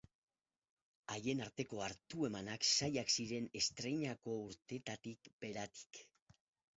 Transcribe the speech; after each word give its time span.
Haien 1.15 1.41
arteko 1.47 1.81
hartu-emanak 1.87 2.65
zailak 2.69 3.13
ziren 3.15 3.49
estreinako 3.61 4.33
urtetatik 4.47 5.29
beratik. 5.45 6.01